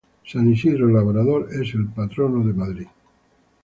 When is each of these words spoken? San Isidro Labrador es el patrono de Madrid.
San 0.25 0.51
Isidro 0.51 0.87
Labrador 0.87 1.47
es 1.51 1.75
el 1.75 1.85
patrono 1.89 2.43
de 2.43 2.53
Madrid. 2.53 2.87